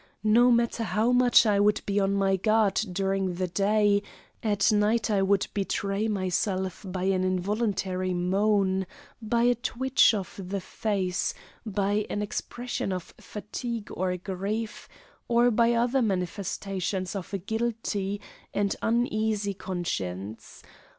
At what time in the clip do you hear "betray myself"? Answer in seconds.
5.53-6.83